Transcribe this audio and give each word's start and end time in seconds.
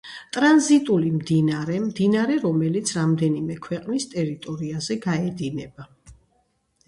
ტრანზიტული 0.35 1.09
მდინარე-მდინარე, 1.17 2.37
რომელიც 2.45 2.93
რამდენიმე 2.99 3.57
ქვეყნის 3.67 4.09
ტერიტორიაზე 4.15 4.97
გაედინება 5.05 5.87